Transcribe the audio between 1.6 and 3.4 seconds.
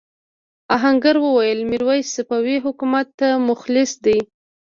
میرويس صفوي حکومت ته